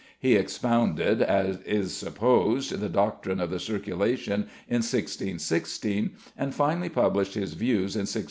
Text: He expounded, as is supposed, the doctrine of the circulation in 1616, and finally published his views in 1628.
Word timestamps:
He 0.17 0.33
expounded, 0.33 1.21
as 1.21 1.61
is 1.61 1.95
supposed, 1.95 2.79
the 2.79 2.89
doctrine 2.89 3.39
of 3.39 3.51
the 3.51 3.59
circulation 3.59 4.47
in 4.67 4.77
1616, 4.77 6.15
and 6.35 6.55
finally 6.55 6.89
published 6.89 7.35
his 7.35 7.53
views 7.53 7.93
in 7.95 8.09
1628. 8.09 8.19